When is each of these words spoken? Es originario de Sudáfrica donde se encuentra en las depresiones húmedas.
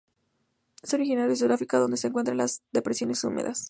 Es 0.81 0.95
originario 0.95 1.29
de 1.29 1.35
Sudáfrica 1.35 1.77
donde 1.77 1.95
se 1.97 2.07
encuentra 2.07 2.31
en 2.31 2.39
las 2.39 2.63
depresiones 2.71 3.23
húmedas. 3.23 3.59